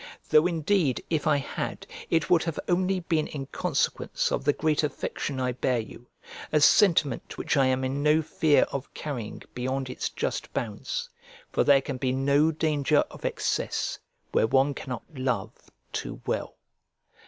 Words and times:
Though 0.31 0.47
indeed, 0.47 1.03
if 1.11 1.27
I 1.27 1.37
had, 1.37 1.85
it 2.09 2.27
would 2.27 2.41
have 2.45 2.59
only 2.67 3.01
been 3.01 3.27
in 3.27 3.45
consequence 3.45 4.31
of 4.31 4.43
the 4.43 4.51
great 4.51 4.81
affection 4.81 5.39
I 5.39 5.51
bear 5.51 5.77
you: 5.77 6.07
a 6.51 6.59
sentiment 6.59 7.37
which 7.37 7.55
I 7.55 7.67
am 7.67 7.83
in 7.83 8.01
no 8.01 8.23
fear 8.23 8.63
of 8.71 8.91
carrying 8.95 9.43
beyond 9.53 9.91
its 9.91 10.09
just 10.09 10.51
bounds: 10.53 11.07
for 11.51 11.63
there 11.63 11.81
can 11.81 11.97
be 11.97 12.13
no 12.13 12.51
danger 12.51 13.03
of 13.11 13.25
excess 13.25 13.99
where 14.31 14.47
one 14.47 14.73
cannot 14.73 15.03
love 15.13 15.69
too 15.93 16.19
well. 16.25 16.55